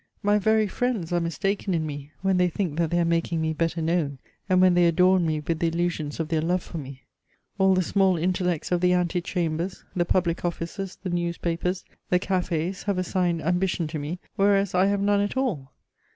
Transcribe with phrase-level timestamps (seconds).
[0.23, 3.53] My very friends are mistaken in me, when they think that they are making me
[3.53, 4.17] better known
[4.49, 7.03] and when they adorn me with the illusions of their love for me.
[7.59, 12.85] All the small intellects of the ante chambers, the public offices, the newspapers, the cafés
[12.85, 15.71] have assigned ambition to me, whereas I have none at all.